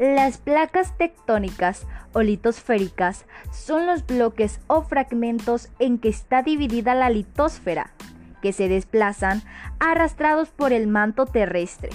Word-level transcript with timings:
Las 0.00 0.38
placas 0.38 0.96
tectónicas 0.96 1.86
o 2.14 2.22
litosféricas 2.22 3.26
son 3.52 3.86
los 3.86 4.06
bloques 4.06 4.58
o 4.66 4.80
fragmentos 4.80 5.68
en 5.78 5.98
que 5.98 6.08
está 6.08 6.42
dividida 6.42 6.94
la 6.94 7.10
litosfera, 7.10 7.90
que 8.40 8.54
se 8.54 8.66
desplazan 8.66 9.42
arrastrados 9.78 10.48
por 10.48 10.72
el 10.72 10.86
manto 10.86 11.26
terrestre. 11.26 11.90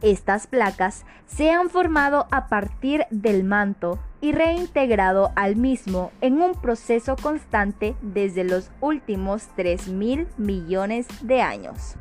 Estas 0.00 0.46
placas 0.46 1.04
se 1.26 1.50
han 1.50 1.68
formado 1.68 2.28
a 2.30 2.48
partir 2.48 3.04
del 3.10 3.44
manto 3.44 3.98
y 4.22 4.32
reintegrado 4.32 5.30
al 5.36 5.56
mismo 5.56 6.12
en 6.22 6.40
un 6.40 6.54
proceso 6.54 7.14
constante 7.14 7.94
desde 8.00 8.44
los 8.44 8.70
últimos 8.80 9.50
3.000 9.54 10.28
millones 10.38 11.06
de 11.20 11.42
años. 11.42 11.96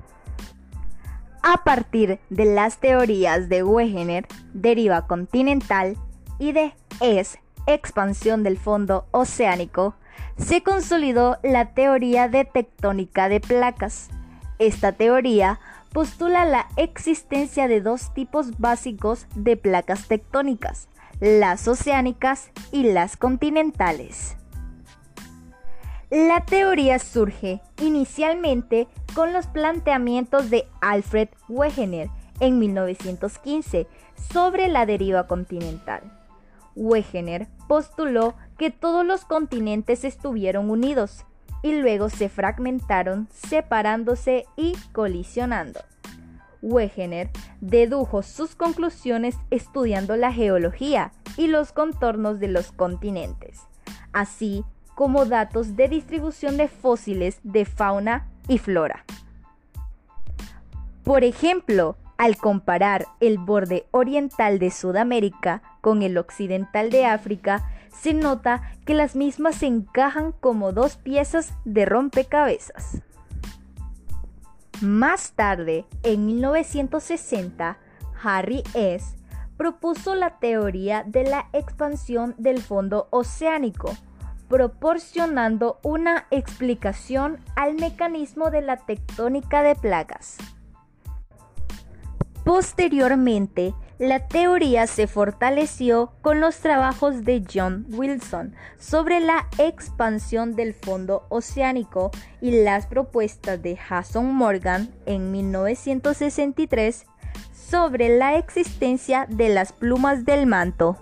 A 1.46 1.65
partir 1.65 2.20
de 2.29 2.46
las 2.46 2.78
teorías 2.78 3.50
de 3.50 3.64
Wegener, 3.64 4.25
deriva 4.54 5.07
continental, 5.07 5.97
y 6.39 6.54
de 6.54 6.74
Es, 7.02 7.38
expansión 7.68 8.43
del 8.43 8.57
fondo 8.57 9.07
oceánico, 9.11 9.96
se 10.38 10.64
consolidó 10.64 11.38
la 11.43 11.74
teoría 11.74 12.29
de 12.29 12.46
tectónica 12.46 13.28
de 13.28 13.42
placas. 13.42 14.10
Esta 14.57 14.93
teoría 14.93 15.60
postula 15.92 16.46
la 16.46 16.68
existencia 16.78 17.68
de 17.68 17.82
dos 17.82 18.14
tipos 18.14 18.57
básicos 18.57 19.28
de 19.36 19.57
placas 19.57 20.07
tectónicas, 20.07 20.88
las 21.19 21.68
oceánicas 21.68 22.52
y 22.71 22.83
las 22.91 23.18
continentales. 23.18 24.38
La 26.10 26.46
teoría 26.46 27.00
surge 27.00 27.61
inicialmente 27.82 28.88
con 29.14 29.34
los 29.34 29.48
planteamientos 29.48 30.50
de 30.50 30.68
Alfred 30.82 31.30
Wegener 31.48 32.09
en 32.40 32.59
1915 32.59 33.88
sobre 34.31 34.67
la 34.67 34.86
deriva 34.86 35.28
continental. 35.28 36.02
Wegener 36.75 37.47
postuló 37.67 38.33
que 38.58 38.72
todos 38.72 39.05
los 39.05 39.25
continentes 39.25 40.03
estuvieron 40.03 40.70
unidos 40.70 41.25
y 41.61 41.73
luego 41.73 42.09
se 42.09 42.30
fragmentaron 42.30 43.28
separándose 43.31 44.45
y 44.55 44.75
colisionando. 44.92 45.80
Wegener 46.61 47.30
dedujo 47.61 48.23
sus 48.23 48.55
conclusiones 48.55 49.36
estudiando 49.52 50.16
la 50.16 50.31
geología 50.31 51.11
y 51.38 51.48
los 51.48 51.72
contornos 51.72 52.39
de 52.39 52.48
los 52.48 52.72
continentes, 52.72 53.61
así 54.11 54.64
como 54.95 55.25
datos 55.25 55.75
de 55.75 55.88
distribución 55.89 56.58
de 56.58 56.67
fósiles 56.67 57.39
de 57.44 57.66
fauna 57.66 58.30
y 58.47 58.58
flora. 58.58 59.05
Por 61.03 61.23
ejemplo, 61.23 61.97
al 62.17 62.38
comparar 62.38 63.08
el 63.19 63.38
borde 63.38 63.86
oriental 63.91 64.59
de 64.59 64.72
Sudamérica 64.72 65.61
con 65.81 66.03
el 66.03 66.17
occidental 66.17 66.89
de 66.89 67.05
África, 67.05 67.69
se 67.91 68.14
nota 68.14 68.71
que 68.86 68.94
las 68.94 69.16
mismas 69.16 69.55
se 69.55 69.67
encajan 69.67 70.31
como 70.31 70.71
dos 70.71 70.97
piezas 70.97 71.53
de 71.66 71.86
rompecabezas. 71.86 73.02
Más 74.81 75.33
tarde, 75.33 75.86
en 76.03 76.25
1960, 76.25 77.77
Harry 78.23 78.64
S. 78.73 79.16
propuso 79.58 80.16
la 80.16 80.39
teoría 80.39 81.03
de 81.03 81.23
la 81.23 81.47
expansión 81.53 82.36
del 82.38 82.61
fondo 82.61 83.08
oceánico, 83.11 83.95
proporcionando 84.53 85.79
una 85.81 86.27
explicación 86.29 87.39
al 87.55 87.73
mecanismo 87.73 88.51
de 88.51 88.61
la 88.61 88.77
tectónica 88.77 89.63
de 89.63 89.73
placas. 89.73 90.37
Posteriormente, 92.45 93.73
la 93.97 94.27
teoría 94.27 94.85
se 94.85 95.07
fortaleció 95.07 96.13
con 96.21 96.39
los 96.39 96.59
trabajos 96.59 97.23
de 97.23 97.43
John 97.52 97.87
Wilson 97.93 98.53
sobre 98.77 99.21
la 99.21 99.47
expansión 99.58 100.55
del 100.55 100.75
fondo 100.75 101.25
oceánico 101.30 102.11
y 102.39 102.63
las 102.63 102.86
propuestas 102.86 103.59
de 103.59 103.75
Jason 103.75 104.36
Morgan 104.36 104.93
en 105.08 105.31
1963 105.31 107.08
sobre 107.55 108.15
la 108.19 108.37
existencia 108.37 109.25
de 109.30 109.49
las 109.49 109.73
plumas 109.73 110.25
del 110.25 110.45
manto. 110.45 110.99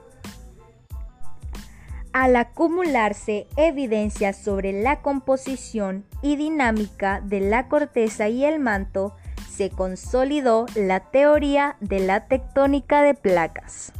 Al 2.14 2.36
acumularse 2.36 3.48
evidencias 3.56 4.36
sobre 4.36 4.74
la 4.84 5.02
composición 5.02 6.06
y 6.22 6.36
dinámica 6.36 7.22
de 7.22 7.40
la 7.40 7.70
corteza 7.70 8.28
y 8.28 8.44
el 8.44 8.60
manto, 8.60 9.16
se 9.50 9.70
consolidó 9.70 10.66
la 10.76 11.00
teoría 11.12 11.78
de 11.80 12.00
la 12.00 12.28
tectónica 12.28 13.02
de 13.02 13.14
placas. 13.14 13.94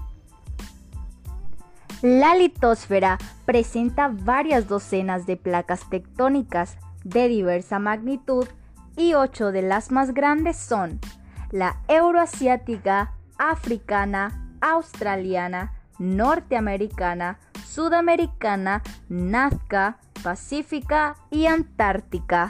La 2.02 2.36
litosfera 2.36 3.18
presenta 3.46 4.10
varias 4.12 4.68
docenas 4.68 5.26
de 5.26 5.38
placas 5.38 5.90
tectónicas 5.90 6.78
de 7.04 7.28
diversa 7.28 7.80
magnitud 7.80 8.48
y 8.98 9.14
ocho 9.14 9.52
de 9.52 9.62
las 9.62 9.92
más 9.92 10.14
grandes 10.14 10.58
son 10.58 11.00
la 11.52 11.78
euroasiática, 11.88 13.14
africana, 13.38 14.58
australiana, 14.62 15.74
norteamericana, 16.02 17.38
sudamericana, 17.66 18.82
nazca, 19.08 20.00
pacífica 20.24 21.16
y 21.30 21.46
antártica. 21.46 22.50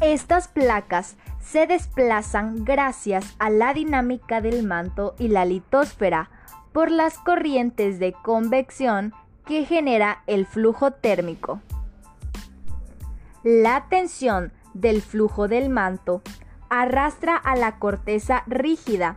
Estas 0.00 0.48
placas 0.48 1.16
se 1.40 1.66
desplazan 1.66 2.64
gracias 2.64 3.34
a 3.38 3.48
la 3.48 3.72
dinámica 3.72 4.42
del 4.42 4.66
manto 4.66 5.14
y 5.18 5.28
la 5.28 5.46
litosfera 5.46 6.30
por 6.72 6.90
las 6.90 7.16
corrientes 7.18 7.98
de 7.98 8.12
convección 8.12 9.14
que 9.46 9.64
genera 9.64 10.22
el 10.26 10.46
flujo 10.46 10.90
térmico. 10.90 11.60
La 13.42 13.86
tensión 13.88 14.52
del 14.74 15.00
flujo 15.00 15.48
del 15.48 15.70
manto 15.70 16.22
arrastra 16.68 17.36
a 17.36 17.56
la 17.56 17.78
corteza 17.78 18.42
rígida, 18.46 19.16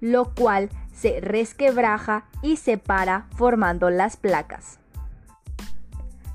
lo 0.00 0.34
cual 0.34 0.70
se 0.94 1.20
resquebraja 1.20 2.24
y 2.40 2.56
separa 2.56 3.26
formando 3.36 3.90
las 3.90 4.16
placas. 4.16 4.78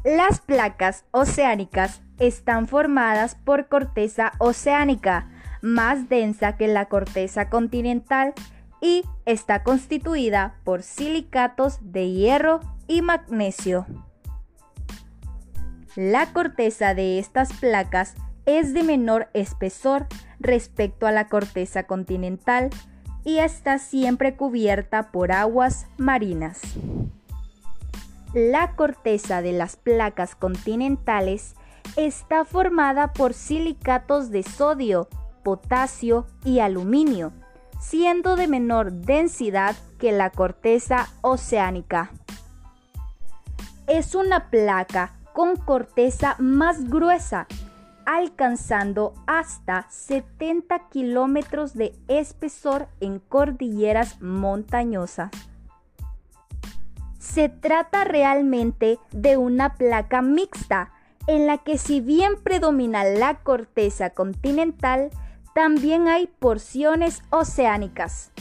Las 0.04 0.40
placas 0.40 1.06
oceánicas 1.12 2.02
están 2.20 2.68
formadas 2.68 3.36
por 3.36 3.68
corteza 3.68 4.34
oceánica, 4.38 5.30
más 5.62 6.10
densa 6.10 6.58
que 6.58 6.68
la 6.68 6.86
corteza 6.86 7.50
continental, 7.50 8.34
y 8.82 9.04
está 9.26 9.64
constituida 9.64 10.56
por 10.64 10.84
silicatos 10.84 11.80
de 11.82 12.12
hierro 12.12 12.62
y 12.88 13.02
magnesio. 13.02 13.86
La 15.96 16.28
corteza 16.28 16.94
de 16.94 17.20
estas 17.20 17.52
placas 17.54 18.16
es 18.46 18.74
de 18.74 18.84
menor 18.84 19.30
espesor 19.34 20.08
respecto 20.40 21.08
a 21.08 21.12
la 21.12 21.28
corteza 21.28 21.84
continental 21.84 22.70
y 23.30 23.38
está 23.38 23.78
siempre 23.78 24.36
cubierta 24.36 25.12
por 25.12 25.32
aguas 25.32 25.86
marinas. 25.98 26.62
La 28.34 28.76
corteza 28.76 29.44
de 29.44 29.52
las 29.52 29.76
placas 29.76 30.34
continentales 30.34 31.54
está 31.96 32.44
formada 32.44 33.14
por 33.14 33.36
silicatos 33.36 34.32
de 34.32 34.42
sodio, 34.42 35.10
potasio 35.44 36.26
y 36.44 36.58
aluminio, 36.58 37.32
siendo 37.80 38.36
de 38.36 38.48
menor 38.48 38.92
densidad 38.94 39.76
que 40.00 40.12
la 40.12 40.32
corteza 40.32 41.08
oceánica. 41.22 42.10
Es 43.86 44.16
una 44.16 44.50
placa 44.50 45.14
con 45.34 45.56
corteza 45.56 46.36
más 46.40 46.90
gruesa, 46.90 47.46
alcanzando 48.10 49.14
hasta 49.28 49.86
70 49.92 50.90
kilómetros 50.90 51.76
de 51.76 51.94
espesor 52.08 52.88
en 53.02 53.20
cordilleras 53.20 54.20
montañosas. 54.20 55.30
Se 57.20 57.50
trata 57.50 58.06
realmente 58.06 58.98
de 59.12 59.38
una 59.38 59.76
placa 59.76 60.24
mixta, 60.24 60.92
en 61.28 61.46
la 61.46 61.60
que 61.60 61.78
si 61.78 62.02
bien 62.02 62.42
predomina 62.42 63.04
la 63.04 63.36
corteza 63.44 64.10
continental, 64.10 65.12
también 65.54 66.08
hay 66.08 66.26
porciones 66.26 67.22
oceánicas. 67.30 68.32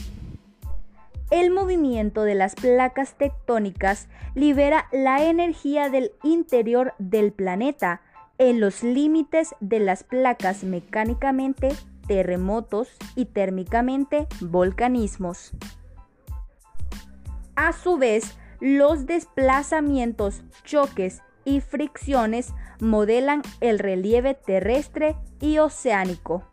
El 1.30 1.50
movimiento 1.50 2.22
de 2.22 2.34
las 2.34 2.54
placas 2.54 3.18
tectónicas 3.18 4.08
libera 4.34 4.86
la 4.92 5.24
energía 5.24 5.90
del 5.90 6.12
interior 6.22 6.94
del 6.98 7.32
planeta 7.32 8.00
en 8.38 8.60
los 8.60 8.82
límites 8.82 9.54
de 9.60 9.80
las 9.80 10.04
placas 10.04 10.64
mecánicamente 10.64 11.70
terremotos 12.06 12.88
y 13.14 13.26
térmicamente 13.26 14.26
volcanismos. 14.40 15.52
A 17.54 17.72
su 17.72 17.98
vez, 17.98 18.36
los 18.60 19.06
desplazamientos, 19.06 20.42
choques 20.64 21.22
y 21.44 21.60
fricciones 21.60 22.52
modelan 22.80 23.42
el 23.60 23.78
relieve 23.78 24.34
terrestre 24.34 25.16
y 25.40 25.58
oceánico. 25.58 26.44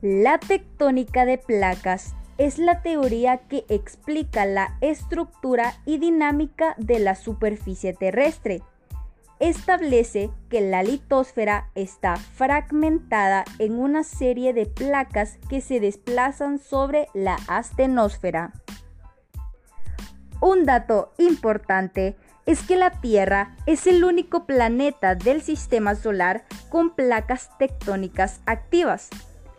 La 0.00 0.38
tectónica 0.38 1.24
de 1.24 1.38
placas 1.38 2.14
es 2.36 2.58
la 2.58 2.82
teoría 2.82 3.38
que 3.38 3.64
explica 3.68 4.44
la 4.44 4.76
estructura 4.80 5.74
y 5.86 5.98
dinámica 5.98 6.74
de 6.78 6.98
la 6.98 7.14
superficie 7.14 7.94
terrestre. 7.94 8.60
Establece 9.40 10.30
que 10.48 10.60
la 10.60 10.82
litosfera 10.82 11.70
está 11.74 12.16
fragmentada 12.16 13.44
en 13.58 13.78
una 13.78 14.04
serie 14.04 14.52
de 14.52 14.66
placas 14.66 15.38
que 15.48 15.60
se 15.60 15.80
desplazan 15.80 16.58
sobre 16.58 17.08
la 17.14 17.36
astenosfera. 17.48 18.52
Un 20.40 20.64
dato 20.64 21.12
importante 21.18 22.16
es 22.46 22.62
que 22.62 22.76
la 22.76 23.00
Tierra 23.00 23.56
es 23.66 23.86
el 23.86 24.04
único 24.04 24.44
planeta 24.44 25.14
del 25.14 25.42
sistema 25.42 25.94
solar 25.94 26.44
con 26.68 26.94
placas 26.94 27.50
tectónicas 27.58 28.40
activas 28.46 29.10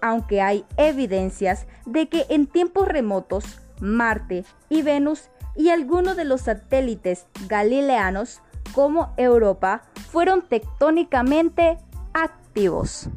aunque 0.06 0.40
hay 0.40 0.66
evidencias 0.78 1.66
de 1.88 2.10
que 2.10 2.28
en 2.30 2.46
tiempos 2.46 2.88
remotos 2.88 3.44
Marte 3.80 4.46
y 4.70 4.84
Venus 4.84 5.30
y 5.56 5.70
algunos 5.70 6.16
de 6.16 6.26
los 6.26 6.42
satélites 6.42 7.26
galileanos 7.48 8.42
como 8.76 9.14
Europa 9.16 9.84
fueron 10.12 10.42
tectónicamente 10.42 11.78
activos. 12.14 13.10